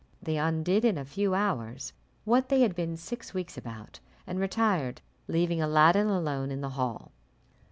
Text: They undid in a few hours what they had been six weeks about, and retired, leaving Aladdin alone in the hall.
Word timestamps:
They 0.19 0.37
undid 0.39 0.83
in 0.83 0.97
a 0.97 1.05
few 1.05 1.35
hours 1.35 1.93
what 2.25 2.49
they 2.49 2.61
had 2.61 2.73
been 2.73 2.97
six 2.97 3.35
weeks 3.35 3.55
about, 3.55 3.99
and 4.25 4.39
retired, 4.39 4.99
leaving 5.27 5.61
Aladdin 5.61 6.07
alone 6.07 6.49
in 6.49 6.61
the 6.61 6.69
hall. 6.71 7.11